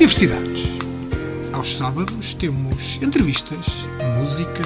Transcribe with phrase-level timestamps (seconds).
[0.00, 0.62] Diversidades.
[1.52, 3.84] Aos sábados temos entrevistas,
[4.18, 4.62] música,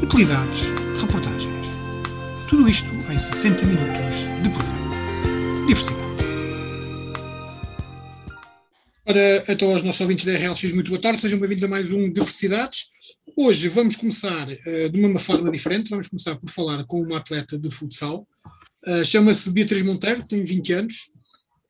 [0.00, 0.68] utilidades,
[1.00, 1.66] reportagens.
[2.48, 5.66] Tudo isto em 60 minutos de programa.
[5.66, 6.00] Diversidade.
[9.04, 12.08] Para então, aos nossos ouvintes da RLX, muito boa tarde, sejam bem-vindos a mais um
[12.12, 12.84] Diversidades.
[13.36, 17.58] Hoje vamos começar uh, de uma forma diferente, vamos começar por falar com uma atleta
[17.58, 18.24] de futsal.
[18.86, 21.10] Uh, Chama-se Beatriz Monteiro, tem 20 anos,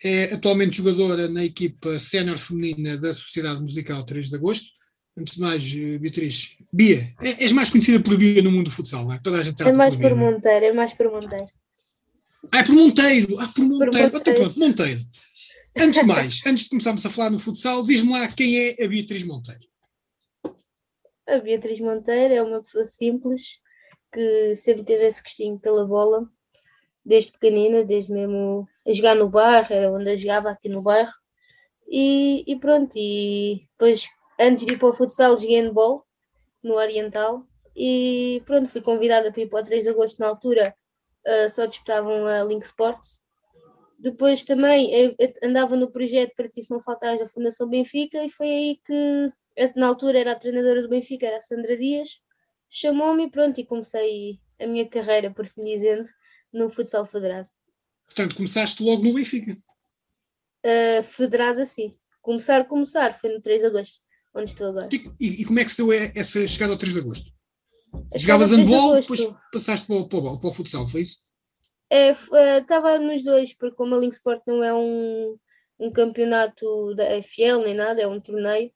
[0.05, 4.77] é atualmente jogadora na equipa sénior feminina da Sociedade Musical 3 de Agosto.
[5.19, 8.71] Antes de mais, eh, Beatriz, Bia, é, és mais conhecida por Bia no mundo do
[8.71, 9.21] futsal, não é?
[9.23, 10.15] Toda a gente É mais por, é?
[10.15, 11.47] Monteiro, é mais por Monteiro.
[12.53, 13.93] Ah, é por Monteiro, ah, por Monteiro.
[13.93, 14.17] Por Monteiro.
[14.17, 15.01] Então, pronto, Monteiro.
[15.79, 18.89] Antes de mais, antes de começarmos a falar no futsal, diz-me lá quem é a
[18.89, 19.61] Beatriz Monteiro.
[21.27, 23.59] A Beatriz Monteiro é uma pessoa simples
[24.13, 26.31] que sempre teve esse gostinho pela bola,
[27.07, 31.13] desde pequenina, desde mesmo a jogar no bairro, era onde eu jogava aqui no bairro.
[31.89, 34.09] E, e pronto, e depois,
[34.41, 36.05] antes de ir para o futsal, joguei handball
[36.63, 37.47] no Oriental.
[37.77, 40.75] E pronto, fui convidada para ir para o 3 de agosto na altura,
[41.27, 43.21] uh, só disputavam a Link Sports.
[43.99, 44.91] Depois também
[45.43, 49.33] andava no projeto para ti se não faltares da Fundação Benfica e foi aí que
[49.75, 52.21] na altura era a treinadora do Benfica, era a Sandra Dias,
[52.69, 56.11] chamou-me e pronto, e comecei a minha carreira, por assim dizendo,
[56.57, 57.49] no futsal federado.
[58.07, 59.57] Portanto, começaste logo no Benfica?
[60.65, 61.95] Uh, federado, sim.
[62.23, 64.05] Começar, começar, foi no 3 de agosto,
[64.35, 64.89] onde estou agora.
[64.93, 67.31] E, e, como é que se deu essa chegada ao 3 de agosto?
[68.13, 69.21] A Jogavas handball, depois
[69.53, 71.19] passaste para o, para, o, para o futsal, foi isso?
[71.91, 75.39] Estava é, uh, nos dois, porque como a Link Sport não é um,
[75.79, 78.73] um campeonato da FL nem nada, é um torneio,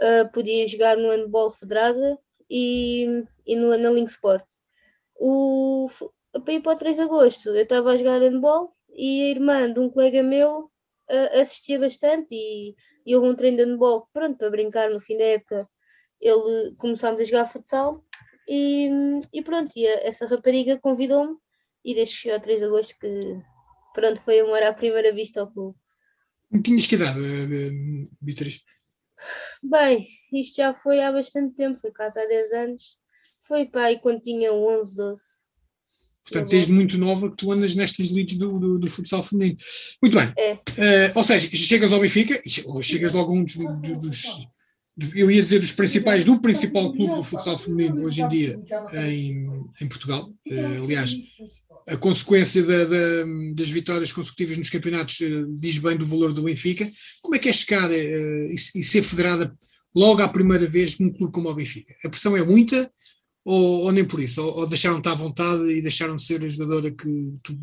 [0.00, 4.44] uh, podia jogar no handball federada e, e no, na Link Sport.
[5.16, 5.88] O,
[6.40, 9.72] para ir para o 3 de agosto, eu estava a jogar handball e a irmã
[9.72, 10.70] de um colega meu
[11.10, 12.74] uh, assistia bastante e,
[13.06, 15.68] e houve um treino de handball, pronto, para brincar no fim da época,
[16.20, 18.04] ele começámos a jogar futsal
[18.48, 18.88] e,
[19.32, 21.36] e pronto, e a, essa rapariga convidou-me
[21.84, 23.38] e desde que cheguei ao 3 de agosto que
[23.94, 25.78] pronto, foi amor à primeira vista ao clube.
[26.62, 28.64] Tinhas que idade, eh, Beatriz?
[29.62, 32.98] Bem, isto já foi há bastante tempo, foi quase há 10 anos.
[33.40, 35.22] Foi pai quando tinha 11, 12.
[36.24, 39.56] Portanto, desde muito nova que tu andas nestas leads do, do, do futsal feminino.
[40.02, 40.32] Muito bem.
[40.38, 40.52] É.
[40.54, 44.46] Uh, ou seja, chegas ao Benfica, ou chegas logo a um dos, dos,
[45.14, 48.60] eu ia dizer dos principais, do principal clube do futsal feminino hoje em dia
[48.94, 49.46] em,
[49.82, 50.30] em Portugal.
[50.46, 51.14] Uh, aliás,
[51.88, 53.24] a consequência da, da,
[53.54, 56.90] das vitórias consecutivas nos campeonatos uh, diz bem do valor do Benfica.
[57.20, 59.54] Como é que é chegar e, e, ser federada
[59.94, 61.92] logo à primeira vez num clube como o Benfica?
[62.04, 62.90] A pressão é muita
[63.44, 64.42] ou, ou nem por isso?
[64.42, 67.58] Ou, ou deixaram-te à vontade e deixaram de ser a jogadora que tu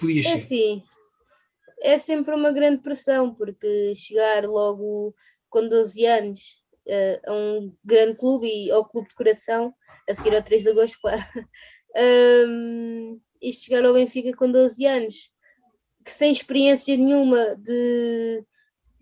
[0.00, 0.36] podias é, ser?
[0.36, 0.82] É sim.
[1.82, 5.14] É sempre uma grande pressão, porque chegar logo
[5.50, 6.38] com 12 anos
[6.88, 9.74] uh, a um grande clube e ao clube de coração,
[10.08, 11.22] a seguir ao 3 de agosto, claro.
[12.48, 15.30] um, e chegar ao Benfica com 12 anos,
[16.04, 18.44] que sem experiência nenhuma de.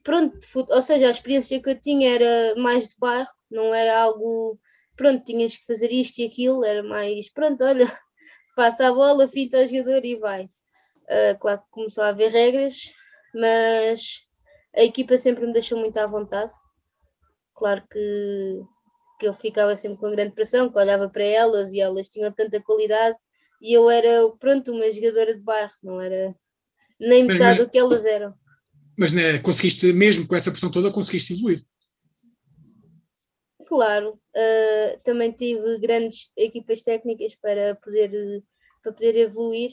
[0.03, 4.59] Pronto, ou seja, a experiência que eu tinha era mais de bairro, não era algo.
[4.97, 7.31] Pronto, tinhas que fazer isto e aquilo, era mais.
[7.31, 7.87] Pronto, olha,
[8.57, 10.45] passa a bola, finta o jogador e vai.
[10.45, 12.93] Uh, claro que começou a haver regras,
[13.35, 14.27] mas
[14.75, 16.53] a equipa sempre me deixou muito à vontade.
[17.55, 18.63] Claro que,
[19.21, 22.61] que eu ficava sempre com grande pressão, que olhava para elas e elas tinham tanta
[22.61, 23.19] qualidade
[23.61, 26.35] e eu era, pronto, uma jogadora de bairro, não era
[27.01, 28.35] nem metade do que elas eram.
[28.99, 31.65] Mas né, conseguiste, mesmo com essa pressão toda, conseguiste evoluir?
[33.67, 38.11] Claro, uh, também tive grandes equipas técnicas para poder,
[38.83, 39.73] para poder evoluir,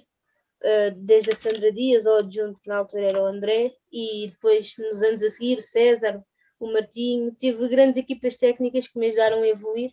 [0.64, 4.76] uh, desde a Sandra Dias, ao adjunto que na altura era o André, e depois
[4.78, 6.24] nos anos a seguir o César,
[6.60, 9.92] o Martinho, tive grandes equipas técnicas que me ajudaram a evoluir,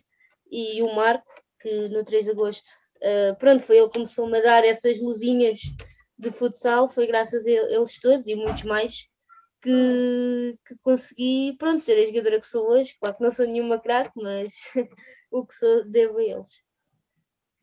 [0.51, 4.41] e o Marco, que no 3 de agosto Uh, pronto, foi ele que começou-me a
[4.41, 5.61] dar essas luzinhas
[6.17, 9.07] de futsal, foi graças a eles todos e muitos mais
[9.61, 12.95] que, que consegui, pronto, ser a jogadora que sou hoje.
[12.99, 14.51] Claro que não sou nenhuma craque, mas
[15.31, 16.61] o que sou devo a eles.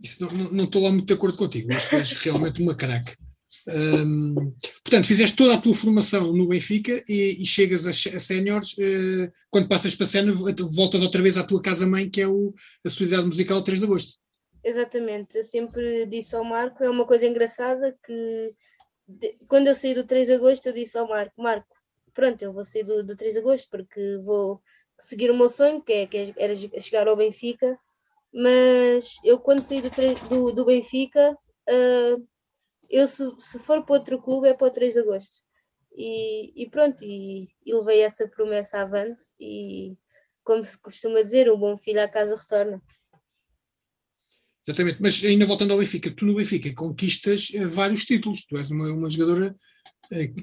[0.01, 3.17] Isso não, estou lá muito de acordo contigo, mas tu és realmente uma craque.
[3.69, 4.55] Um,
[4.85, 9.33] portanto, fizeste toda a tua formação no Benfica e, e chegas a, a séniores, uh,
[9.51, 12.55] quando passas para a cena, voltas outra vez à tua casa-mãe, que é o,
[12.85, 14.15] a Sociedade Musical 3 de Agosto.
[14.63, 18.51] Exatamente, eu sempre disse ao Marco, é uma coisa engraçada que
[19.09, 21.77] de, quando eu saí do 3 de agosto eu disse ao Marco, Marco,
[22.17, 24.63] pronto, eu vou sair do, do 3 de agosto porque vou
[24.99, 27.79] seguir o meu sonho, que, é, que é, era chegar ao Benfica,
[28.33, 29.91] mas eu quando saí do,
[30.29, 31.33] do, do Benfica,
[31.69, 32.27] uh,
[32.89, 35.45] eu se, se for para outro clube é para o 3 de agosto.
[35.97, 39.95] e, e pronto, e, e, levei essa promessa avante e
[40.43, 42.81] como se costuma dizer, um bom filho à casa retorna.
[44.67, 48.71] Exatamente, mas ainda voltando ao Benfica, tu no Benfica conquistas eh, vários títulos, tu és
[48.71, 49.55] uma, uma jogadora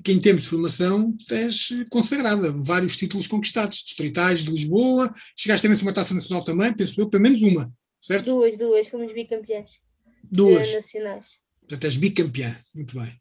[0.03, 5.69] que em termos de formação és consagrada, vários títulos conquistados, distritais de Lisboa, chegaste a
[5.69, 8.25] uma taça nacional também, penso eu, pelo menos uma, certo?
[8.25, 9.79] Duas, duas, fomos bicampeões.
[10.23, 10.73] Duas.
[10.73, 11.39] nacionais.
[11.61, 13.11] Portanto, és bicampeã, muito bem.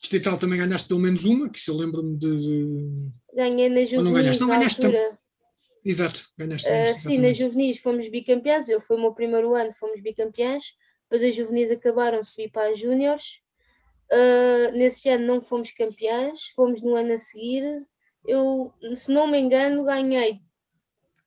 [0.00, 3.10] Distrital também ganhaste pelo menos uma, que se eu lembro-me de.
[3.34, 4.04] Ganhei na Juventude.
[4.04, 5.18] Não ganhaste, não ganhaste altura.
[5.84, 6.68] Exato, ganhaste.
[6.68, 10.74] Uh, sim, nas juvenis fomos bicampeões, eu fui o meu primeiro ano, fomos bicampeões,
[11.08, 13.40] depois as juvenis acabaram, subi para as júniores.
[14.12, 17.86] Uh, nesse ano não fomos campeões, fomos no ano a seguir.
[18.24, 20.40] Eu, se não me engano, ganhei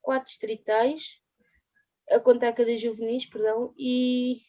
[0.01, 1.21] quatro distritais,
[2.09, 4.41] a contar cada juvenis, perdão, e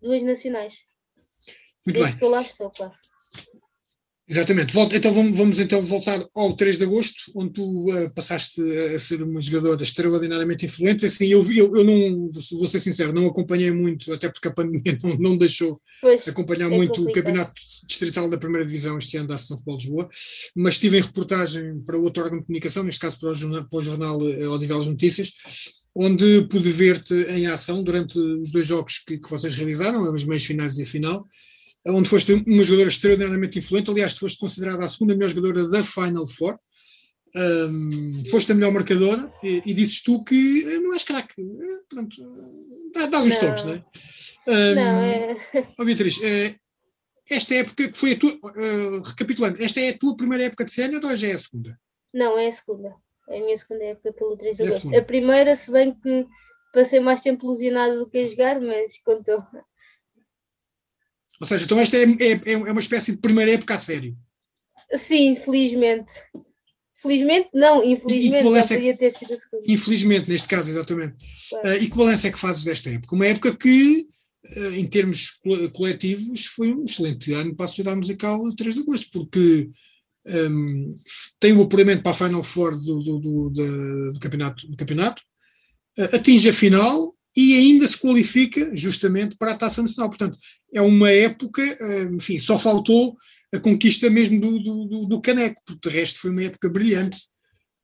[0.00, 0.84] duas nacionais.
[1.86, 2.18] Muito Desde bem.
[2.18, 2.94] que eu lá estou, claro.
[4.28, 4.74] Exatamente.
[4.74, 8.60] Volta, então vamos, vamos, então voltar ao 3 de agosto, onde tu uh, passaste
[8.92, 11.06] a ser uma jogadora extraordinariamente influente.
[11.06, 14.98] Assim, eu, eu, eu não, vou ser sincero, não acompanhei muito, até porque a pandemia
[15.04, 17.22] não, não deixou pois, acompanhar é muito complicado.
[17.22, 17.52] o campeonato
[17.86, 20.08] distrital da primeira divisão este ano da Associação Futebol de Lisboa,
[20.56, 23.78] mas estive em reportagem para outro órgão de comunicação, neste caso para o jornal, para
[23.78, 25.34] o jornal uh, Odivelas Notícias,
[25.94, 30.44] onde pude ver-te em ação durante os dois jogos que, que vocês realizaram, as meias
[30.44, 31.28] finais e a final
[31.88, 36.26] onde foste uma jogadora extraordinariamente influente, aliás, foste considerada a segunda melhor jogadora da Final
[36.26, 36.58] Four,
[37.36, 42.16] um, foste a melhor marcadora e, e dizes tu que não és craque, eh, pronto,
[42.94, 43.84] dá, dá os toques, não é?
[44.48, 45.36] Um, não, é...
[45.78, 46.54] Oh, Beatriz, eh,
[47.30, 50.72] esta época que foi a tua, uh, recapitulando, esta é a tua primeira época de
[50.72, 51.78] sénior ou já é a segunda?
[52.14, 52.94] Não, é a segunda.
[53.28, 54.94] É a minha segunda época pelo 3 de é agosto.
[54.94, 56.26] A, a, primeira, se bem que
[56.72, 59.44] passei mais tempo lesionada do que a jogar, mas contou.
[61.40, 64.16] Ou seja, então esta é, é, é uma espécie de primeira época a sério.
[64.94, 66.14] Sim, felizmente.
[66.94, 69.64] Felizmente, não, infelizmente, já é podia ter sido a segunda.
[69.68, 71.16] Infelizmente, neste caso, exatamente.
[71.50, 71.68] Claro.
[71.68, 73.14] Uh, e que balanço é que fazes desta época?
[73.14, 74.06] Uma época que,
[74.56, 75.40] uh, em termos
[75.74, 79.70] coletivos, foi um excelente ano para a Sociedade Musical 3 de Agosto, porque
[80.26, 80.94] um,
[81.38, 85.22] tem o apuramento para a Final Four do, do, do, do, do campeonato, do campeonato
[85.98, 90.08] uh, atinge a final e ainda se qualifica justamente para a Taça Nacional.
[90.08, 90.38] Portanto,
[90.72, 91.62] é uma época,
[92.12, 93.14] enfim, só faltou
[93.54, 97.18] a conquista mesmo do, do, do caneco, porque de resto foi uma época brilhante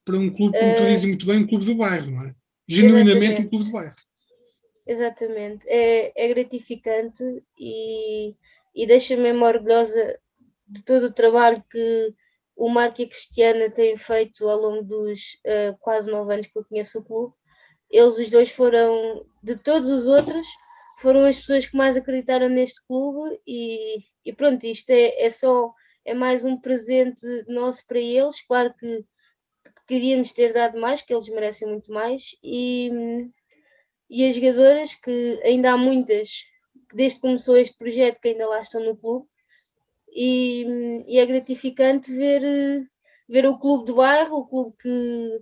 [0.04, 2.34] para um clube, como tu dizes muito bem, um clube do bairro, não é?
[2.66, 3.94] Genuinamente um clube do bairro.
[4.87, 7.22] Exatamente, é, é gratificante
[7.56, 8.34] e,
[8.75, 10.19] e deixa-me mesmo orgulhosa
[10.66, 12.14] de todo o trabalho que
[12.56, 16.58] o Marco e a Cristiana têm feito ao longo dos uh, quase nove anos que
[16.58, 17.32] eu conheço o clube
[17.93, 20.46] eles os dois foram, de todos os outros,
[20.98, 25.72] foram as pessoas que mais acreditaram neste clube e, e pronto, isto é, é só,
[26.04, 29.04] é mais um presente nosso para eles, claro que
[29.86, 32.90] queríamos ter dado mais, que eles merecem muito mais, e,
[34.08, 36.44] e as jogadoras, que ainda há muitas,
[36.94, 39.26] desde que começou este projeto, que ainda lá estão no clube,
[40.14, 42.42] e, e é gratificante ver,
[43.28, 45.40] ver o clube do bairro, o clube que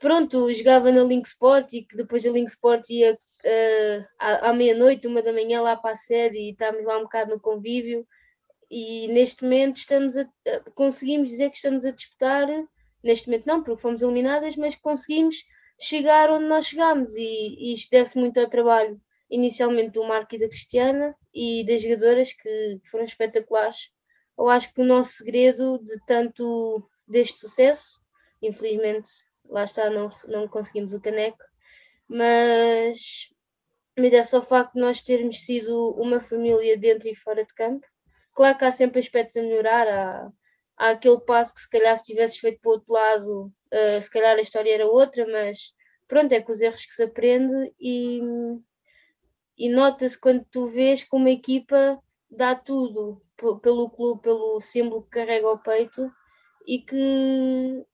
[0.00, 4.52] pronto, jogava na Link Sport e que depois a Link Sport ia uh, à, à
[4.52, 8.06] meia-noite, uma da manhã lá para a sede e estávamos lá um bocado no convívio
[8.70, 10.26] e neste momento estamos a,
[10.74, 12.48] conseguimos dizer que estamos a disputar,
[13.04, 15.36] neste momento não, porque fomos eliminadas, mas conseguimos
[15.78, 20.38] chegar onde nós chegámos e, e isto deve-se muito ao trabalho inicialmente do Marco e
[20.38, 23.90] da Cristiana e das jogadoras que foram espetaculares.
[24.36, 28.00] Eu acho que o nosso segredo de tanto deste sucesso,
[28.42, 29.10] infelizmente
[29.50, 31.42] lá está, não, não conseguimos o caneco,
[32.08, 33.30] mas,
[33.98, 37.52] mas é só o facto de nós termos sido uma família dentro e fora de
[37.54, 37.86] campo.
[38.32, 40.32] Claro que há sempre aspectos a melhorar, há,
[40.76, 44.10] há aquele passo que se calhar se tivesses feito para o outro lado, uh, se
[44.10, 45.74] calhar a história era outra, mas
[46.06, 48.20] pronto, é com os erros que se aprende e,
[49.58, 53.20] e nota-se quando tu vês que uma equipa dá tudo
[53.62, 56.10] pelo clube, pelo símbolo que carrega ao peito
[56.66, 57.84] e que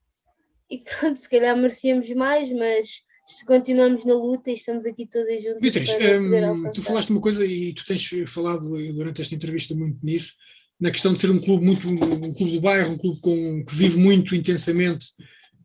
[0.70, 5.42] e pronto, se calhar merecíamos mais, mas se continuamos na luta e estamos aqui todas
[5.42, 5.60] juntas.
[5.60, 10.32] Beatriz, um, tu falaste uma coisa e tu tens falado durante esta entrevista muito nisso,
[10.80, 13.74] na questão de ser um clube muito um clube do bairro, um clube com, que
[13.74, 15.06] vive muito intensamente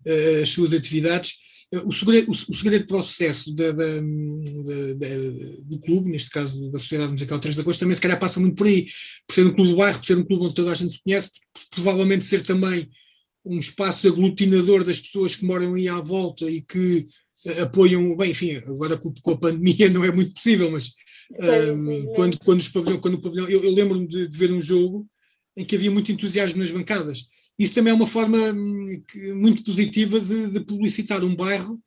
[0.08, 1.34] uh, as suas atividades.
[1.74, 5.08] Uh, o, segredo, o, o, segredo para o sucesso da, da, da,
[5.66, 8.56] do clube, neste caso da Sociedade Musical 3 de Agosto, também se calhar passa muito
[8.56, 8.88] por aí,
[9.28, 11.04] por ser um clube do bairro, por ser um clube onde toda a gente se
[11.04, 12.90] conhece, por, provavelmente ser também
[13.46, 17.06] um espaço aglutinador das pessoas que moram aí à volta e que
[17.46, 20.94] uh, apoiam, bem, enfim, agora com, a pandemia não é muito possível, mas
[21.74, 24.62] um, quando, quando, os pavilhão, quando o pavilhão, eu, eu lembro-me de, de, ver um
[24.62, 25.08] jogo
[25.56, 27.30] em que havia muito entusiasmo nas bancadas.
[27.58, 29.04] Isso também é uma forma hum,
[29.36, 31.82] muito positiva de, de publicitar um bairro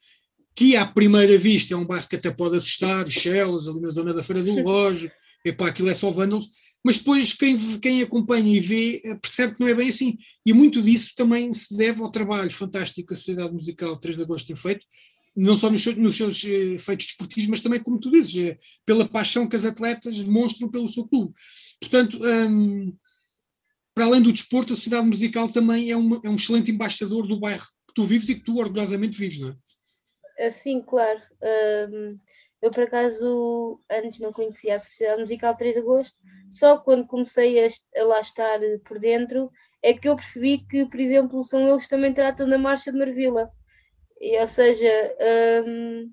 [0.54, 4.14] que à primeira vista é um bairro que até pode assustar, Chelas, ali na zona
[4.14, 5.10] da Feira do Relógio,
[5.44, 6.48] epá, aquilo é só vândalos,
[6.84, 10.18] mas depois quem, quem acompanha e vê eh, percebe que não é bem assim.
[10.44, 14.22] E muito disso também se deve ao trabalho fantástico que a Sociedade Musical 3 de
[14.22, 14.86] Agosto tem feito,
[15.34, 19.48] não só nos, nos seus eh, desportivos, mas também, como tu dizes, é, pela paixão
[19.48, 21.32] que as atletas demonstram pelo seu clube.
[21.80, 22.94] Portanto, hum,
[23.94, 27.40] para além do desporto, a Sociedade Musical também é, uma, é um excelente embaixador do
[27.40, 29.56] bairro que tu vives e que tu orgulhosamente vives, não
[30.38, 30.50] é?
[30.50, 31.20] Sim, claro.
[31.90, 32.18] Um,
[32.64, 36.18] eu, por acaso, antes não conhecia a Sociedade Musical 3 de Agosto,
[36.48, 37.68] só quando comecei a,
[37.98, 39.50] a lá estar por dentro
[39.82, 42.98] é que eu percebi que, por exemplo, são eles que também tratam da Marcha de
[42.98, 43.50] Marvila.
[44.18, 44.90] E, ou seja,
[45.66, 46.10] um,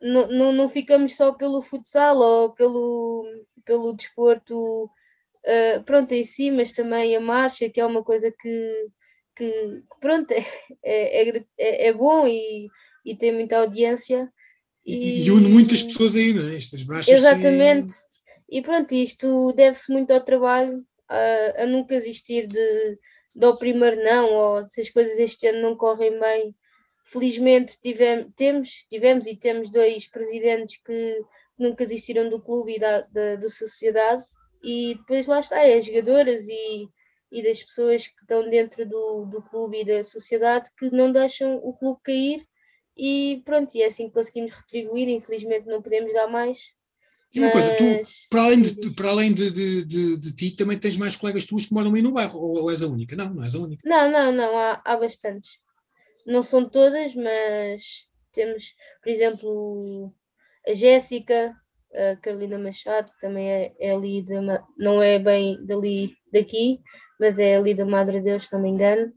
[0.00, 3.26] não, não, não ficamos só pelo futsal ou pelo,
[3.64, 8.86] pelo desporto uh, pronto em si, mas também a marcha, que é uma coisa que,
[9.34, 10.30] que, pronto,
[10.84, 12.68] é, é, é, é bom e,
[13.04, 14.32] e tem muita audiência.
[14.86, 16.56] E, e une muitas pessoas aí, não é?
[16.56, 17.08] Estas marchas.
[17.08, 17.94] Exatamente.
[18.50, 22.98] E pronto, isto deve-se muito ao trabalho, a, a nunca existir de,
[23.34, 26.54] de ao primeiro não, ou se as coisas este ano não correm bem,
[27.06, 31.22] Felizmente tivemos, temos, tivemos e temos dois presidentes que
[31.58, 34.24] nunca existiram do clube e da, da, da sociedade,
[34.62, 36.88] e depois lá está, é as jogadoras e,
[37.30, 41.56] e das pessoas que estão dentro do, do clube e da sociedade que não deixam
[41.56, 42.46] o clube cair
[42.96, 46.72] e pronto, e é assim que conseguimos retribuir, infelizmente não podemos dar mais.
[47.32, 47.54] E uma mas...
[47.54, 51.16] coisa, tu, para além, de, para além de, de, de, de, ti, também tens mais
[51.16, 53.16] colegas tuas que moram aí no bairro, ou, ou és a única?
[53.16, 53.82] Não, não és a única.
[53.84, 55.64] Não, não, não, há, há bastantes
[56.26, 60.12] não são todas, mas temos, por exemplo,
[60.66, 61.54] a Jéssica,
[61.94, 64.34] a Carolina Machado, que também é, é ali, de,
[64.78, 66.80] não é bem dali, daqui,
[67.20, 69.12] mas é ali da Madre Deus, se não me engano.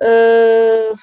[0.00, 0.94] Uh,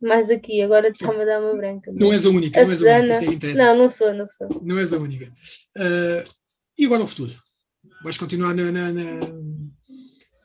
[0.00, 1.92] mais aqui, agora está-me a dar uma branca.
[1.94, 4.48] Não és a única, a não Susana, és a única, não, não sou, não sou.
[4.62, 5.26] Não és a única.
[5.76, 6.24] Uh,
[6.78, 7.32] e agora o futuro?
[8.02, 9.20] Vais continuar na, na, na,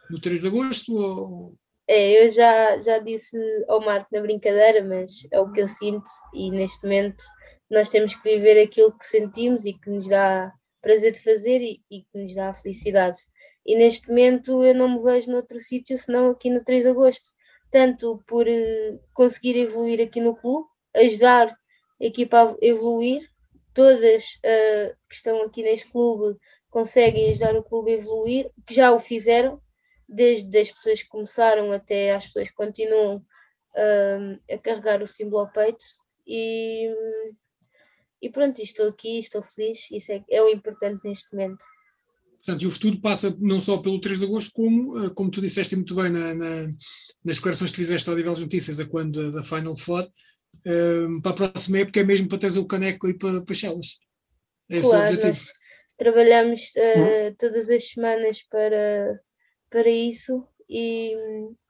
[0.09, 1.55] no 3 de agosto ou
[1.87, 6.09] é, eu já, já disse ao Marco na brincadeira, mas é o que eu sinto
[6.33, 7.23] e neste momento
[7.69, 11.81] nós temos que viver aquilo que sentimos e que nos dá prazer de fazer e,
[11.91, 13.19] e que nos dá felicidade.
[13.65, 17.29] E neste momento eu não me vejo noutro sítio senão aqui no 3 de Agosto,
[17.75, 20.65] tanto por uh, conseguir evoluir aqui no clube,
[20.95, 23.29] ajudar a equipa a evoluir,
[23.73, 26.39] todas uh, que estão aqui neste clube
[26.69, 29.61] conseguem ajudar o clube a evoluir, que já o fizeram,
[30.07, 35.39] desde as pessoas que começaram até às pessoas que continuam uh, a carregar o símbolo
[35.39, 35.83] ao peito
[36.25, 36.89] e,
[38.21, 41.65] e pronto, estou aqui, estou feliz, isso é, é o importante neste momento.
[42.45, 45.41] Portanto, e o futuro passa não só pelo 3 de agosto, como, ah, como tu
[45.41, 46.69] disseste muito bem na, na,
[47.23, 51.49] nas declarações que fizeste ao Nível Notícias, a quando da, Final Four, uh, para a
[51.49, 53.97] próxima época é mesmo para teres o caneco e para, para Chelas.
[54.69, 55.51] É esse claro, o objetivo.
[55.97, 59.19] Trabalhamos uh, todas as semanas para,
[59.71, 61.15] para isso e,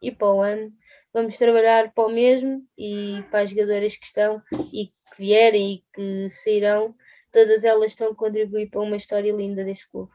[0.01, 0.73] e para o ano
[1.13, 4.41] vamos trabalhar para o mesmo e para as jogadoras que estão
[4.73, 6.93] e que vierem e que sairão,
[7.31, 10.11] todas elas estão a contribuir para uma história linda deste clube.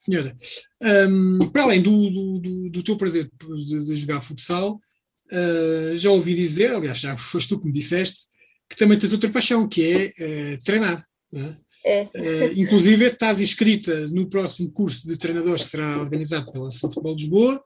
[0.00, 0.34] Senhora,
[1.08, 4.80] um, para além do, do, do, do teu prazer de, de jogar futsal,
[5.30, 8.26] uh, já ouvi dizer, aliás, já foste tu que me disseste,
[8.68, 11.04] que também tens outra paixão, que é uh, treinar.
[11.84, 12.02] É?
[12.14, 17.14] Uh, inclusive, estás inscrita no próximo curso de treinadores que será organizado pela São Futebol
[17.14, 17.62] de Lisboa,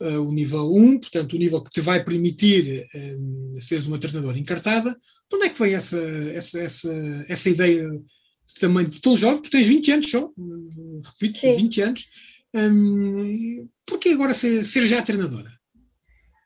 [0.00, 4.38] uh, o nível 1, portanto, o nível que te vai permitir um, seres uma treinadora
[4.38, 4.90] encartada.
[4.90, 5.98] De onde é que vem essa,
[6.34, 7.88] essa, essa, essa ideia
[8.54, 9.42] também de tão jovem?
[9.42, 10.32] Tu tens 20 anos só,
[11.04, 11.56] repito, Sim.
[11.56, 12.08] 20 anos.
[12.54, 15.50] Um, porquê agora ser, ser já treinadora?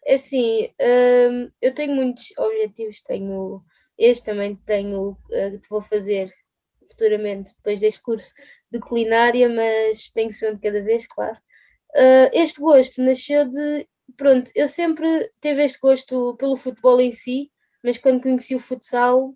[0.09, 0.69] Assim,
[1.30, 3.62] um, eu tenho muitos objetivos, tenho
[4.00, 6.33] este também tenho, uh, que vou fazer
[6.88, 8.33] futuramente, depois deste curso
[8.73, 11.37] de culinária, mas tem que ser um de cada vez, claro.
[11.95, 13.87] Uh, este gosto nasceu de.
[14.16, 17.50] Pronto, eu sempre tive este gosto pelo futebol em si,
[17.85, 19.35] mas quando conheci o futsal,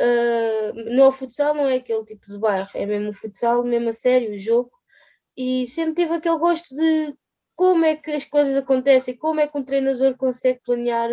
[0.00, 3.88] uh, não o futsal não é aquele tipo de bairro, é mesmo o futsal, mesmo
[3.88, 4.70] a sério, o jogo,
[5.36, 7.14] e sempre tive aquele gosto de
[7.54, 11.10] como é que as coisas acontecem, como é que um treinador consegue planear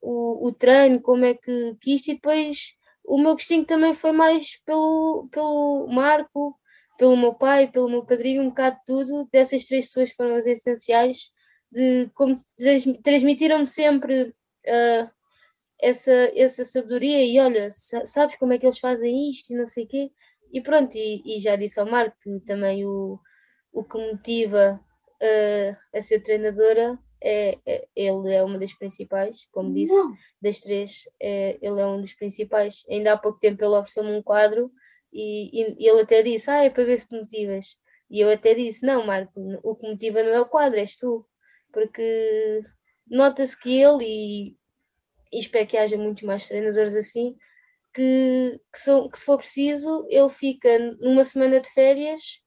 [0.00, 4.12] o, o treino, como é que, que isto, e depois o meu gostinho também foi
[4.12, 6.56] mais pelo, pelo Marco,
[6.98, 9.28] pelo meu pai, pelo meu padrinho, um bocado de tudo.
[9.32, 11.30] Dessas três pessoas foram as essenciais,
[11.72, 12.36] de como
[13.02, 15.10] transmitiram-me sempre uh,
[15.82, 17.24] essa, essa sabedoria.
[17.24, 20.10] E olha, sabes como é que eles fazem isto e não sei o quê.
[20.52, 23.18] E pronto, e, e, já disse ao Marco que também o,
[23.72, 24.80] o que motiva
[25.22, 30.14] uh, a ser treinadora é, é, ele é uma das principais, como disse, não.
[30.40, 32.84] das três, é, ele é um dos principais.
[32.88, 34.72] Ainda há pouco tempo ele ofereceu-me um quadro
[35.12, 37.76] e, e, e, ele até disse: Ah, é para ver se te motivas.
[38.10, 39.32] E eu até disse: Não, Marco,
[39.62, 41.26] o que motiva não é o quadro, és tu.
[41.72, 42.60] Porque
[43.08, 44.56] nota-se que ele, e,
[45.32, 47.36] e espero que haja muitos mais treinadores assim,
[47.94, 52.40] que, que, são, que se for preciso, ele fica numa semana de férias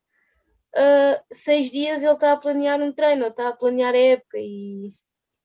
[0.75, 4.89] uh, seis dias ele está a planear um treino, está a planear a época e,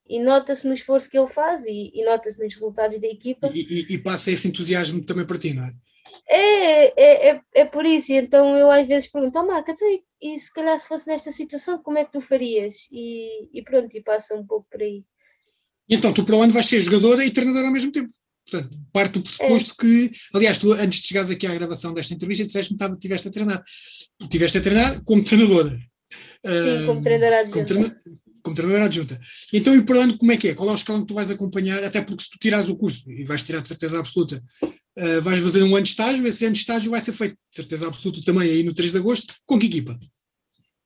[0.07, 3.49] e nota-se no esforço que ele faz e, e nota-se nos resultados da equipa.
[3.53, 5.71] E, e, e, passa esse entusiasmo também para ti, não é?
[6.27, 9.87] É, é, é, é por isso, então eu às vezes pergunto, oh Marca, então,
[10.19, 12.87] e se calhar se fosse nesta situação, como é que tu farias?
[12.91, 15.03] E, e pronto, e passa um pouco por aí.
[15.89, 18.13] E então tu para o ano vais ser jogadora e treinadora ao mesmo tempo?
[18.49, 19.81] Portanto, parte do pressuposto é.
[19.81, 23.31] que, aliás, tu antes de chegares aqui à gravação desta entrevista, disseste-me que estiveste a
[23.31, 23.63] treinar.
[24.21, 25.69] Estiveste a treinar como treinadora.
[25.69, 27.53] Sim, uh, como treinadora adjunta.
[27.53, 28.01] Como, treina,
[28.41, 29.19] como treinadora adjunta.
[29.53, 30.55] Então, e para onde, como é que é?
[30.55, 31.83] Qual é o escalão que tu vais acompanhar?
[31.83, 35.39] Até porque se tu tirares o curso, e vais tirar de certeza absoluta, uh, vais
[35.39, 38.21] fazer um ano de estágio, esse ano de estágio vai ser feito, de certeza absoluta
[38.23, 39.99] também, aí no 3 de agosto, com que equipa?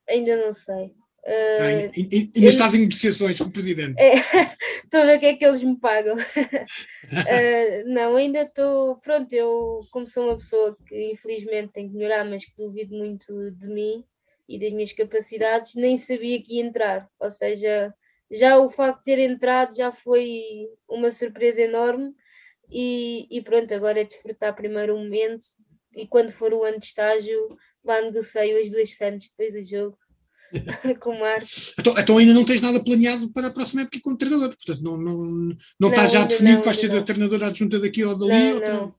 [0.09, 0.91] Ainda não sei.
[1.25, 1.91] Uh, ainda,
[2.35, 4.01] ainda estás em negociações com o presidente.
[4.01, 4.15] É,
[4.83, 6.17] estou a ver o que é que eles me pagam.
[6.17, 8.97] uh, não, ainda estou.
[8.97, 13.51] Pronto, eu, como sou uma pessoa que infelizmente tem que melhorar, mas que duvido muito
[13.51, 14.03] de mim
[14.49, 17.09] e das minhas capacidades, nem sabia que ia entrar.
[17.17, 17.93] Ou seja,
[18.29, 22.13] já o facto de ter entrado já foi uma surpresa enorme.
[22.69, 25.45] E, e pronto, agora é desfrutar primeiro o momento.
[25.95, 27.47] E quando for o ano de estágio,
[27.85, 29.97] lá negociei os dois Santos depois do jogo
[30.99, 31.73] com o Marcos.
[31.79, 34.97] Então, então, ainda não tens nada planeado para a próxima época como treinador, portanto não,
[34.97, 38.53] não, não, não está já definido que vais ser a treinadora adjunta daqui ou dali?
[38.53, 38.95] Não, não.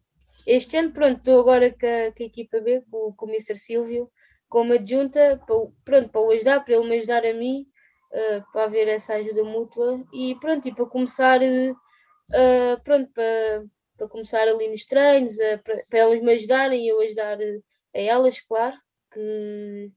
[0.47, 3.57] Este ano, pronto, estou agora com a, com a equipa B, com, com o Mr.
[3.57, 4.11] Silvio,
[4.49, 7.67] como adjunta, para, pronto, para o ajudar, para ele me ajudar a mim,
[8.13, 13.65] uh, para haver essa ajuda mútua e pronto, e para começar, uh, pronto, para,
[13.97, 18.41] para começar ali nos treinos, para, para elas me ajudarem e eu ajudar a elas,
[18.41, 18.77] claro,
[19.11, 19.91] que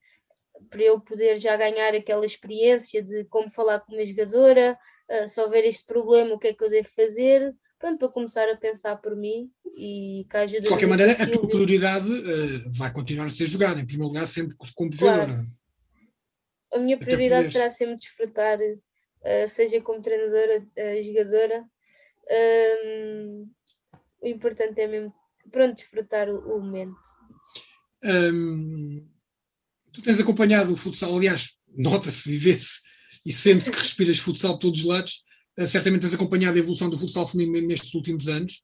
[0.69, 4.77] para eu poder já ganhar aquela experiência de como falar com uma jogadora,
[5.09, 8.49] uh, se houver este problema, o que é que eu devo fazer, pronto, para começar
[8.49, 12.91] a pensar por mim e que ajuda De qualquer maneira, a tua prioridade uh, vai
[12.91, 15.21] continuar a ser jogar, em primeiro lugar, sempre como claro.
[15.21, 15.47] jogadora.
[16.73, 21.65] A minha prioridade será sempre desfrutar, uh, seja como treinadora, uh, jogadora.
[22.83, 23.49] Um,
[24.21, 25.13] o importante é mesmo,
[25.51, 26.97] pronto, desfrutar o, o momento.
[28.03, 29.16] Um
[29.93, 32.81] Tu tens acompanhado o futsal, aliás, nota-se, vive-se
[33.25, 35.23] e sente-se que respiras futsal por todos os lados.
[35.59, 38.61] Uh, certamente tens acompanhado a evolução do futsal feminino nestes últimos anos.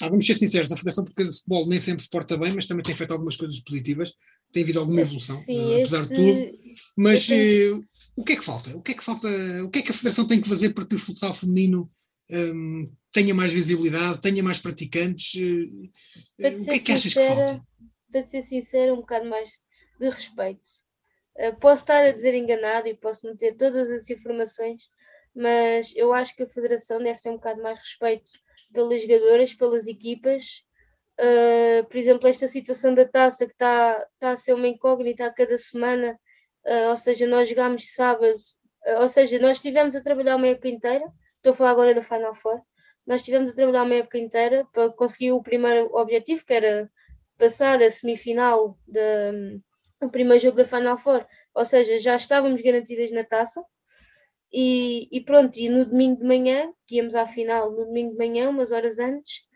[0.00, 2.66] Ah, vamos ser sinceros, a Federação Portuguesa de Futebol nem sempre se porta bem, mas
[2.66, 4.12] também tem feito algumas coisas positivas,
[4.52, 6.58] tem havido alguma evolução, Sim, uh, apesar este, de tudo.
[6.96, 7.84] Mas uh,
[8.16, 8.76] o que é que falta?
[8.76, 9.28] O que é que falta?
[9.64, 11.90] O que é que a Federação tem que fazer para que o futsal feminino
[12.30, 15.34] um, tenha mais visibilidade, tenha mais praticantes?
[15.34, 17.62] o que é que achas que falta?
[18.16, 19.60] Para ser sincero, um bocado mais
[19.98, 20.66] de respeito.
[21.38, 24.88] Uh, posso estar a dizer enganado e posso não ter todas as informações,
[25.34, 28.30] mas eu acho que a Federação deve ter um bocado mais respeito
[28.72, 30.64] pelas jogadoras, pelas equipas.
[31.20, 35.32] Uh, por exemplo, esta situação da taça que está tá a ser uma incógnita a
[35.32, 36.18] cada semana,
[36.66, 38.34] uh, ou seja, nós jogámos sábado,
[38.98, 42.34] ou seja, nós estivemos a trabalhar uma época inteira, estou a falar agora da Final
[42.34, 42.62] Four,
[43.06, 46.90] nós estivemos a trabalhar uma época inteira para conseguir o primeiro objetivo, que era
[47.38, 53.24] passar a semifinal do primeiro jogo da Final Four, ou seja, já estávamos garantidas na
[53.24, 53.62] taça.
[54.52, 58.18] E, e pronto, e no domingo de manhã, que íamos à final no domingo de
[58.18, 59.46] manhã, umas horas antes,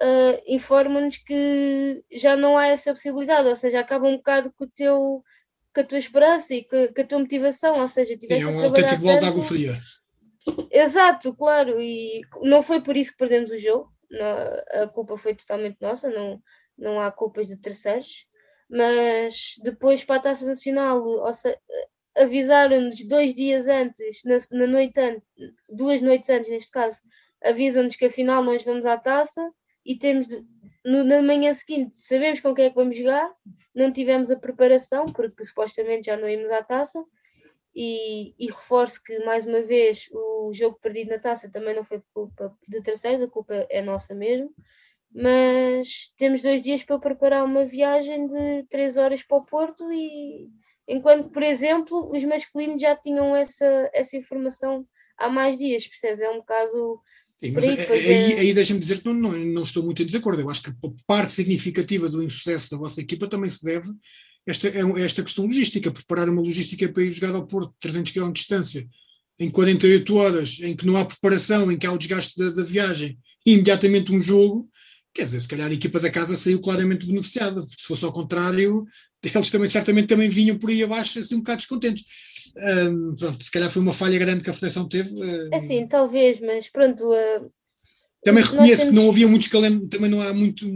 [0.00, 4.68] uh, informam-nos que já não há essa possibilidade, ou seja, acaba um bocado com o
[4.68, 5.22] teu
[5.72, 8.60] com a tua esperança e com, com a tua motivação, ou seja, tiveste é um
[8.60, 9.72] autêntico balde de água fria.
[10.68, 15.32] Exato, claro, e não foi por isso que perdemos o jogo, não, a culpa foi
[15.32, 16.42] totalmente nossa, não,
[16.80, 18.26] não há culpas de terceiros,
[18.68, 21.04] mas depois para a Taça Nacional,
[22.16, 25.22] avisaram-nos dois dias antes, na, na noite antes,
[25.68, 27.00] duas noites antes neste caso,
[27.44, 29.50] avisam-nos que afinal nós vamos à taça
[29.84, 30.44] e temos de,
[30.84, 33.32] na manhã seguinte sabemos com quem é que vamos jogar,
[33.74, 37.02] não tivemos a preparação porque supostamente já não íamos à taça
[37.74, 42.02] e, e reforço que mais uma vez o jogo perdido na taça também não foi
[42.12, 44.52] culpa de terceiros, a culpa é nossa mesmo
[45.12, 50.48] mas temos dois dias para preparar uma viagem de três horas para o Porto e
[50.88, 54.86] enquanto, por exemplo, os masculinos já tinham essa, essa informação
[55.18, 56.24] há mais dias, percebes?
[56.24, 57.00] É um bocado.
[57.38, 60.42] Sim, mas aí, aí, aí deixa-me dizer que não, não, não, estou muito em desacordo.
[60.42, 60.72] Eu acho que
[61.06, 63.90] parte significativa do insucesso da vossa equipa também se deve
[64.46, 68.26] esta, é esta questão logística, preparar uma logística para ir jogar ao Porto, 300 km
[68.26, 68.88] de distância,
[69.38, 72.62] em 48 horas, em que não há preparação, em que há o desgaste da, da
[72.62, 74.68] viagem, e imediatamente um jogo,
[75.14, 78.86] quer dizer, se calhar a equipa da casa saiu claramente beneficiada, se fosse ao contrário,
[79.22, 82.04] eles também certamente também vinham por aí abaixo assim um bocado descontentes.
[82.56, 85.10] Um, pronto, se calhar foi uma falha grande que a Federação teve.
[85.10, 87.04] Um, assim, talvez, mas pronto.
[87.04, 87.50] Uh,
[88.24, 88.94] também reconheço temos...
[88.94, 90.66] que não havia muitos calendários, também não há muito.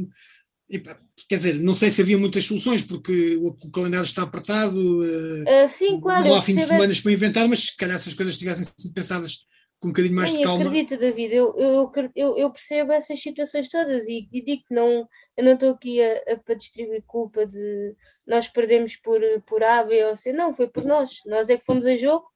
[1.29, 5.01] Quer dizer, não sei se havia muitas soluções, porque o, o calendário está apertado.
[5.01, 6.27] Uh, sim, claro.
[6.27, 8.95] Não há fim de semana para inventar, mas se calhar se as coisas tivessem sido
[8.95, 9.47] pensadas
[9.81, 10.65] com um bocadinho mais Sim, de calma.
[10.65, 15.09] Acredita, David, eu, eu, eu, eu, percebo essas situações todas e, e digo que não,
[15.37, 17.95] eu não estou aqui a, a, para distribuir culpa de
[18.27, 21.19] nós perdemos por, por A, B ou C, não, foi por nós.
[21.27, 22.27] Nós é que fomos a jogo,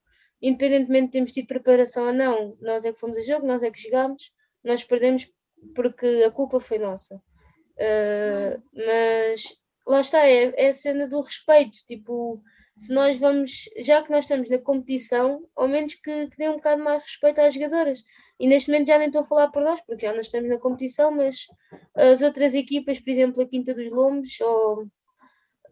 [0.41, 3.71] independentemente de termos tido preparação ou não, nós é que fomos a jogo, nós é
[3.71, 4.31] que jogámos,
[4.63, 5.27] nós perdemos
[5.73, 7.15] porque a culpa foi nossa.
[7.15, 9.43] Uh, mas
[9.87, 12.41] lá está, é, é a cena do respeito, tipo
[12.79, 16.55] se nós vamos, já que nós estamos na competição, ao menos que, que dê um
[16.55, 18.01] bocado mais respeito às jogadoras.
[18.39, 20.57] E neste momento já nem estou a falar por nós, porque já não estamos na
[20.57, 21.45] competição, mas
[21.93, 24.87] as outras equipas, por exemplo, a Quinta dos Lombos, ou,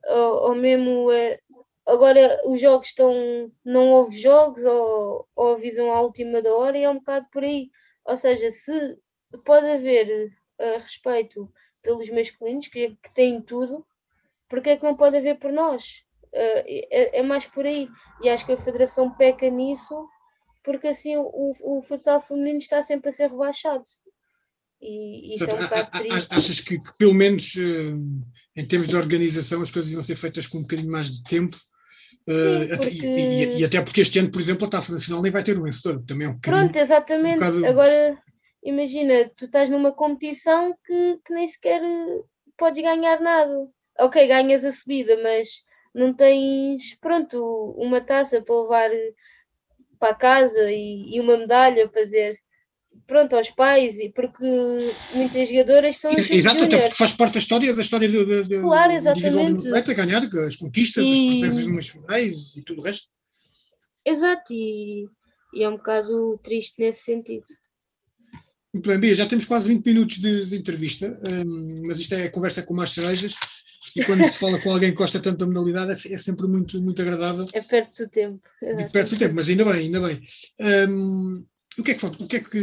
[0.05, 1.39] ou, ou mesmo eh,
[1.85, 3.13] agora os jogos estão,
[3.63, 7.41] não houve jogos, ou, ou avisam à última da hora, e é um bocado por
[7.41, 7.69] aí.
[8.03, 8.97] Ou seja, se
[9.45, 10.27] pode haver
[10.59, 11.49] uh, respeito
[11.81, 13.85] pelos masculinos, que, que têm tudo,
[14.49, 16.05] porque é que não pode haver por nós?
[16.33, 17.87] É, é, mais por aí.
[18.21, 20.07] E acho que a Federação peca nisso,
[20.63, 23.83] porque assim o, o futsal feminino está sempre a ser rebaixado.
[24.81, 26.33] E isso Portanto, é um bocado triste.
[26.33, 27.55] Achas que, que, pelo menos
[28.55, 31.55] em termos de organização, as coisas iam ser feitas com um bocadinho mais de tempo?
[32.29, 32.89] Sim, porque...
[32.89, 35.57] e, e, e, até porque este ano, por exemplo, a Taça Nacional nem vai ter
[35.57, 36.03] um vencedor.
[36.05, 37.41] Também é um Pronto, exatamente.
[37.41, 37.65] Um.
[37.65, 38.17] Agora,
[38.63, 41.81] imagina, tu estás numa competição que, que nem sequer
[42.57, 43.69] podes ganhar nada.
[43.99, 45.47] Ok, ganhas a subida, mas
[45.97, 48.89] não tens, pronto, uma taça para levar
[49.99, 52.39] para casa e, e uma medalha para fazer
[53.07, 54.45] pronto, aos pais, e porque
[55.13, 58.91] muitas jogadoras são Exato, até porque faz parte da história, da história do, do, claro,
[58.91, 59.63] exatamente.
[59.63, 61.11] do atleta, ganhar as conquistas, e...
[61.11, 63.09] as presenças numas finais e tudo o resto.
[64.05, 65.07] Exato, e,
[65.53, 67.45] e, é um bocado triste nesse sentido.
[68.73, 72.25] Muito bem, Bia, já temos quase 20 minutos de, de entrevista, um, mas isto é
[72.25, 73.35] a conversa com mais cerejas.
[73.97, 76.79] E quando se fala com alguém que gosta tanto da modalidade, é, é sempre muito,
[76.79, 77.47] muito agradável.
[77.51, 78.47] É perto do tempo.
[78.61, 80.21] É perto do tempo, mas ainda bem, ainda bem.
[80.87, 81.43] Um,
[81.79, 82.23] o que é que falta?
[82.23, 82.61] O que é que.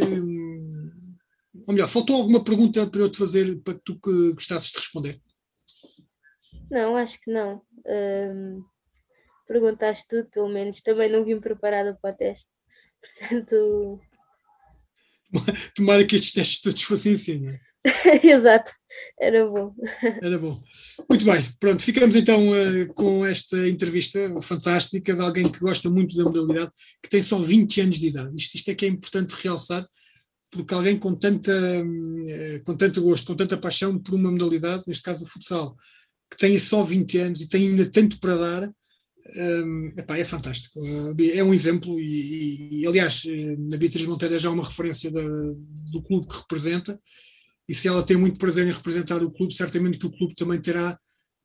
[1.66, 4.78] Ou melhor, faltou alguma pergunta para eu te fazer para que tu que gostasses de
[4.78, 5.20] responder?
[6.70, 7.60] Não, acho que não.
[7.84, 8.62] Um,
[9.48, 10.82] perguntaste tudo, pelo menos.
[10.82, 12.50] Também não vim preparada para o teste.
[13.18, 14.00] Portanto.
[15.74, 17.60] Tomara que estes testes todos fossem assim, não é?
[18.24, 18.72] Exato,
[19.20, 19.74] era bom.
[20.22, 20.60] Era bom.
[21.08, 26.16] Muito bem, pronto, ficamos então uh, com esta entrevista fantástica de alguém que gosta muito
[26.16, 28.34] da modalidade, que tem só 20 anos de idade.
[28.36, 29.86] Isto, isto é que é importante realçar,
[30.50, 35.02] porque alguém com, tanta, uh, com tanto gosto, com tanta paixão por uma modalidade, neste
[35.02, 35.76] caso o futsal,
[36.30, 38.74] que tem só 20 anos e tem ainda tanto para dar,
[39.26, 40.80] eh, epá, é fantástico.
[41.34, 43.22] É um exemplo, e, e aliás,
[43.72, 47.00] a Beatriz Monteiro é já uma referência da, do clube que representa
[47.68, 50.60] e se ela tem muito prazer em representar o clube, certamente que o clube também
[50.60, 50.98] terá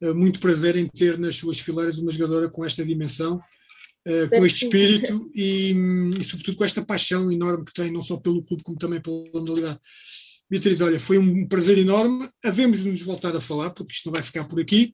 [0.04, 4.46] uh, muito prazer em ter nas suas fileiras uma jogadora com esta dimensão, uh, com
[4.46, 5.74] este espírito e,
[6.20, 9.24] e, sobretudo, com esta paixão enorme que tem, não só pelo clube, como também pela
[9.34, 9.80] modalidade.
[10.50, 12.28] Beatriz, olha, foi um prazer enorme.
[12.44, 14.92] Havemos de nos voltar a falar, porque isto não vai ficar por aqui,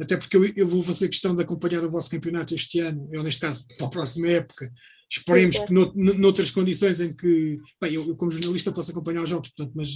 [0.00, 3.22] até porque eu, eu vou fazer questão de acompanhar o vosso campeonato este ano, eu,
[3.22, 4.70] neste caso, para a próxima época,
[5.10, 9.22] Esperemos Sim, que no, noutras condições em que, bem, eu, eu, como jornalista posso acompanhar
[9.22, 9.94] os jogos, portanto, mas,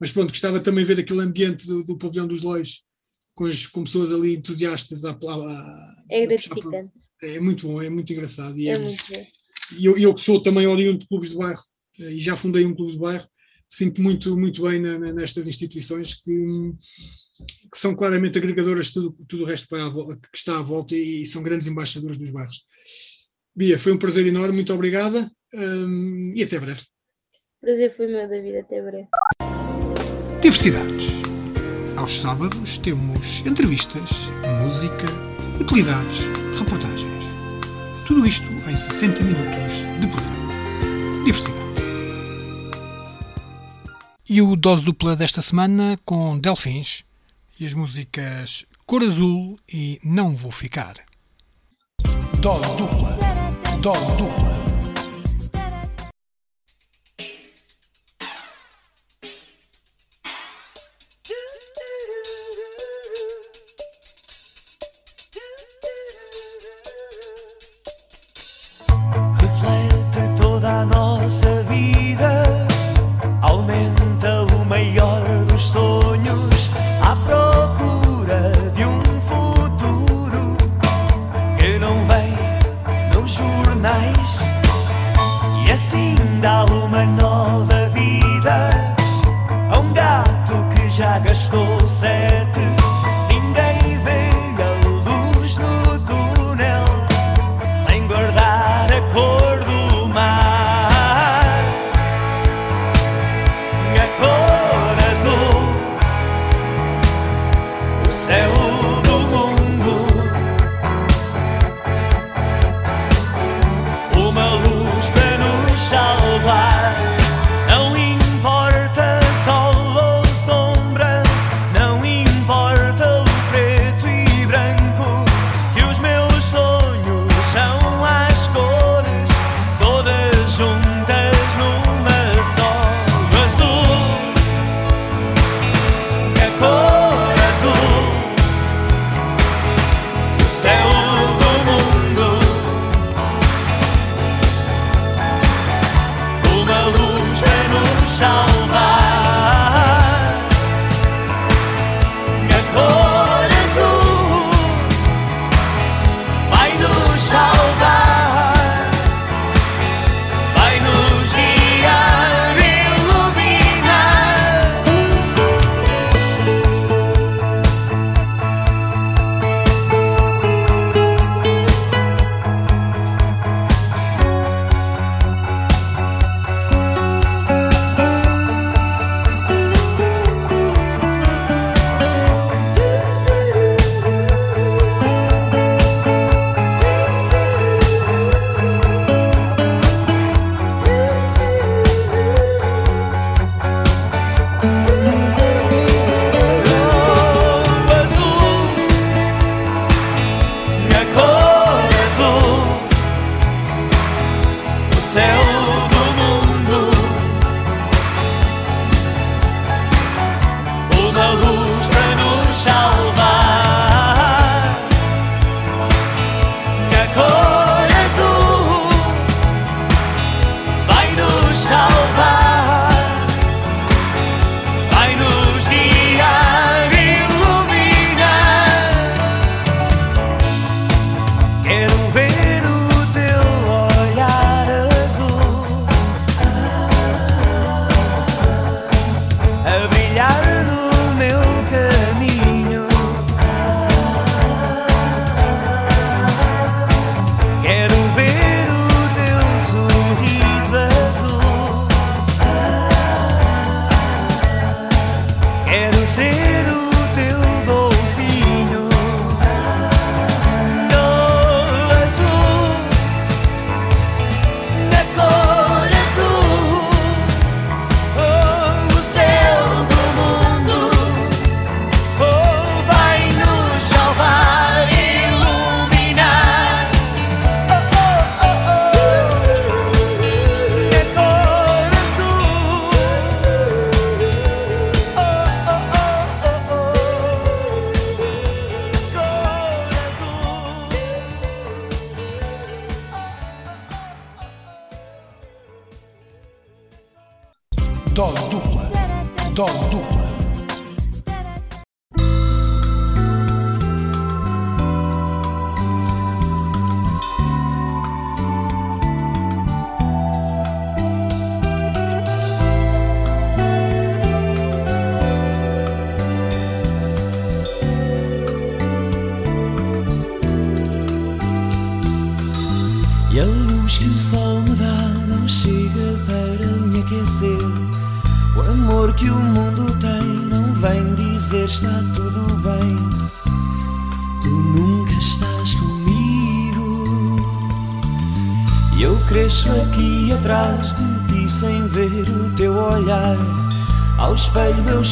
[0.00, 2.82] mas pronto, gostava também de ver aquele ambiente do, do pavilhão dos Lois
[3.34, 6.90] com, as, com pessoas ali entusiastas a, a, É gratificante.
[7.22, 8.58] É muito bom, é muito engraçado.
[8.58, 9.02] E é, é muito.
[9.78, 11.62] E eu, eu que sou também oriundo de clubes de bairro
[12.00, 13.28] eh, e já fundei um clube de bairro,
[13.68, 16.32] sinto muito, muito bem na, nestas instituições que,
[17.72, 20.96] que, são claramente agregadoras de tudo, tudo o resto que, à, que está à volta
[20.96, 22.64] e, e são grandes embaixadores dos bairros.
[23.54, 26.82] Bia, foi um prazer enorme, muito obrigada um, e até breve.
[27.60, 29.08] Prazer foi meu, David, até breve.
[30.40, 31.20] Diversidades.
[31.96, 34.30] Aos sábados temos entrevistas,
[34.62, 35.06] música,
[35.60, 36.26] utilidades,
[36.58, 37.26] reportagens.
[38.06, 41.24] Tudo isto em 60 minutos de programa.
[41.24, 41.60] Diversidade.
[44.28, 47.04] E o dose dupla desta semana com Delfins
[47.58, 50.94] e as músicas Cor Azul e Não Vou Ficar.
[52.40, 53.19] Dose dupla.
[53.80, 54.49] Dose dupla.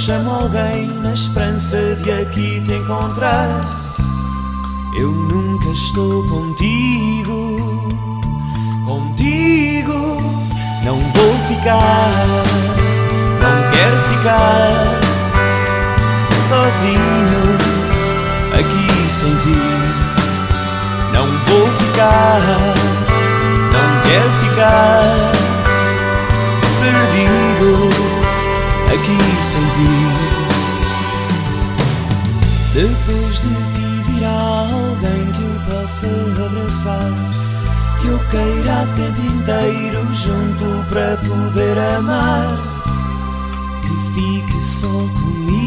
[0.09, 3.47] Chamo alguém na esperança de aqui te encontrar.
[4.99, 7.59] Eu nunca estou contigo,
[8.87, 10.17] contigo.
[10.83, 12.25] Não vou ficar,
[13.43, 14.73] não quero ficar
[16.49, 17.59] sozinho
[18.55, 19.59] aqui sem ti.
[21.13, 22.41] Não vou ficar,
[23.75, 25.03] não quero ficar
[26.81, 28.08] perdido
[28.99, 29.93] aqui sem ti.
[32.75, 34.39] Depois de ti virá
[34.73, 36.09] alguém que eu possa
[36.47, 37.13] abraçar.
[38.01, 42.57] Que eu queira o tempo inteiro junto para poder amar.
[43.83, 45.58] Que fique só comigo.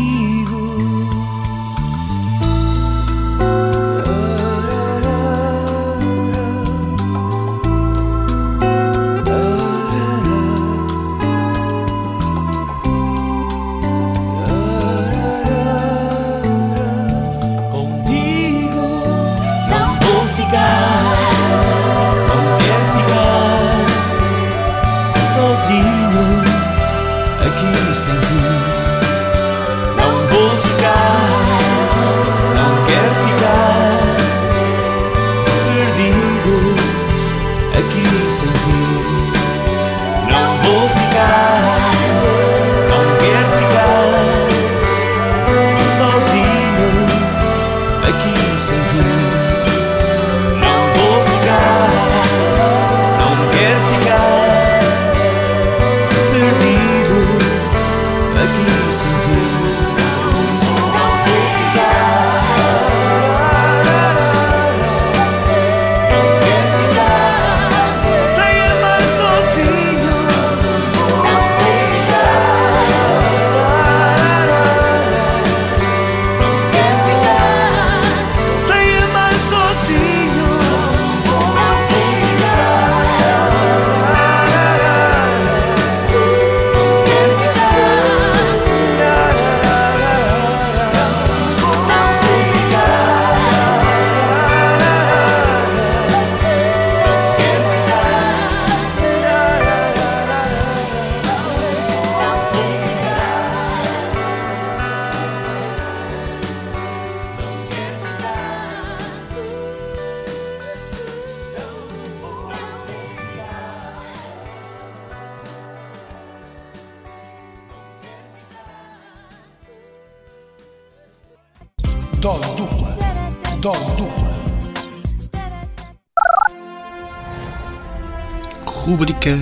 [128.91, 129.37] Rúbrica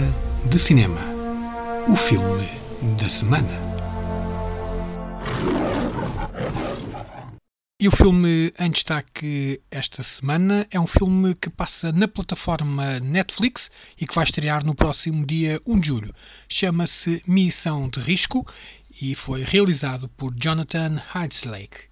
[0.45, 1.01] de cinema.
[1.87, 2.47] O filme
[2.99, 3.49] da semana.
[7.81, 13.71] E o filme em destaque esta semana é um filme que passa na plataforma Netflix
[13.99, 16.13] e que vai estrear no próximo dia 1 de julho.
[16.47, 18.45] Chama-se Missão de Risco
[19.01, 21.88] e foi realizado por Jonathan Heislake.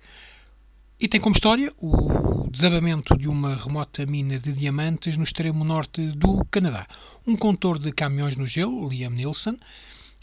[0.99, 6.01] E tem como história o desabamento de uma remota mina de diamantes no extremo norte
[6.13, 6.88] do Canadá.
[7.27, 9.60] Um condutor de caminhões no gelo, Liam Nielsen,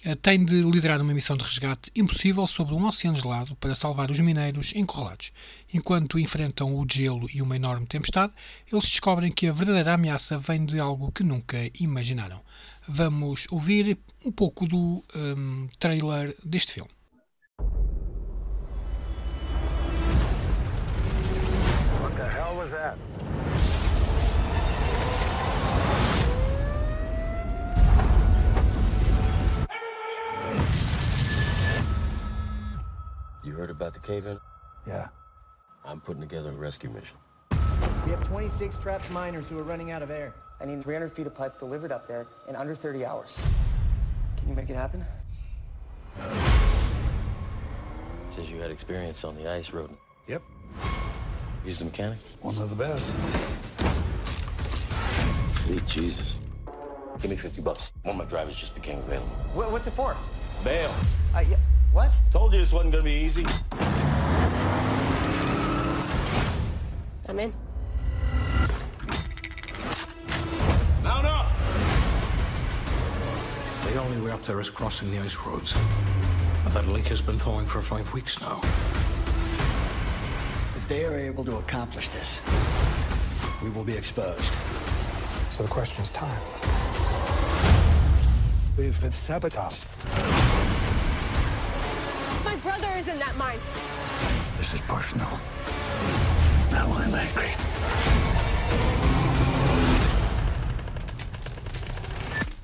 [0.02, 4.10] eh, tem de liderar uma missão de resgate impossível sobre um oceano gelado para salvar
[4.10, 5.30] os mineiros encurralados.
[5.72, 8.32] Enquanto enfrentam o gelo e uma enorme tempestade,
[8.66, 12.40] eles descobrem que a verdadeira ameaça vem de algo que nunca imaginaram.
[12.88, 16.90] Vamos ouvir um pouco do hum, trailer deste filme.
[33.64, 34.38] Heard about the cave-in?
[34.86, 35.08] Yeah.
[35.86, 37.16] I'm putting together a rescue mission.
[38.04, 40.34] We have 26 trapped miners who are running out of air.
[40.60, 43.40] I need 300 feet of pipe delivered up there in under 30 hours.
[44.36, 45.02] Can you make it happen?
[48.28, 49.88] Says you had experience on the ice road.
[50.26, 50.42] Yep.
[51.64, 52.18] He's the mechanic?
[52.42, 53.14] One of the best.
[55.64, 56.36] Sweet Jesus.
[57.18, 57.92] Give me 50 bucks.
[58.02, 59.30] One of my drivers just became available.
[59.54, 60.14] Wha- what's it for?
[60.62, 60.94] Bail.
[61.34, 61.56] Uh, yeah,
[61.94, 62.10] what?
[62.32, 63.46] Told you this wasn't gonna be easy.
[67.28, 67.52] I'm in.
[71.02, 71.46] Mount up!
[73.84, 75.74] The only way up there is crossing the ice roads.
[76.68, 78.58] That lake has been thawing for five weeks now.
[80.76, 82.40] If they are able to accomplish this,
[83.62, 84.52] we will be exposed.
[85.48, 86.42] So the question is time.
[88.76, 89.86] We've been sabotaged.
[92.64, 93.58] My brother is in that mine.
[94.56, 95.28] This is personal.
[96.70, 97.50] Now I'm angry.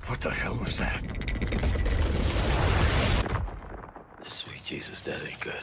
[0.07, 1.03] What the hell was that?
[4.22, 5.61] Sweet Jesus, that ain't good.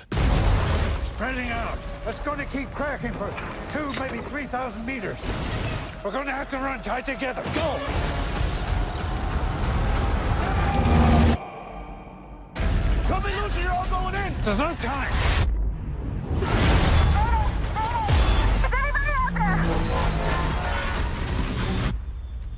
[1.05, 1.79] Spreading out.
[2.05, 3.33] It's going to keep cracking for
[3.69, 5.27] two, maybe 3,000 meters.
[6.03, 7.41] We're going to have to run tight together.
[7.55, 8.16] Go!
[14.79, 15.11] Time.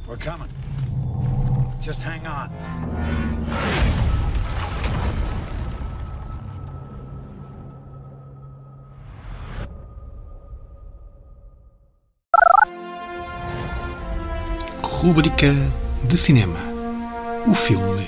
[0.08, 0.50] We're coming.
[1.82, 2.50] Just hang on.
[15.02, 15.54] Rúbrica
[16.04, 16.60] de cinema.
[17.48, 18.06] O filme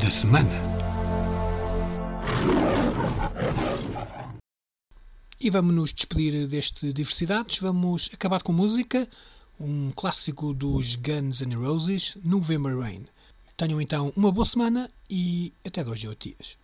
[0.00, 0.71] da semana.
[5.44, 7.58] E vamos nos despedir deste Diversidades.
[7.58, 9.08] Vamos acabar com música.
[9.58, 13.04] Um clássico dos Guns N' Roses, November Rain.
[13.56, 16.61] Tenham então uma boa semana e até dois dias.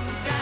[0.00, 0.39] someday.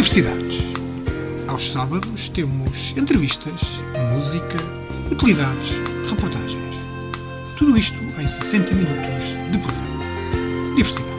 [0.00, 0.72] Diversidades.
[1.46, 3.84] Aos sábados temos entrevistas,
[4.14, 4.58] música,
[5.10, 5.78] utilidades,
[6.08, 6.80] reportagens.
[7.58, 10.74] Tudo isto em 60 minutos de programa.
[10.74, 11.09] Diversidade.